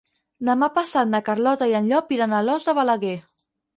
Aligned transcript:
Demà 0.47 0.69
passat 0.77 1.11
na 1.11 1.21
Carlota 1.29 1.67
i 1.73 1.75
en 1.81 1.91
Llop 1.91 2.11
iran 2.17 2.33
a 2.33 2.41
Alòs 2.45 2.67
de 2.71 2.77
Balaguer. 2.81 3.17